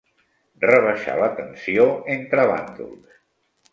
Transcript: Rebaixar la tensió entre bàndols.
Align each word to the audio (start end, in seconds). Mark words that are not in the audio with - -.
Rebaixar 0.61 1.17
la 1.19 1.29
tensió 1.41 1.85
entre 2.17 2.47
bàndols. 2.53 3.21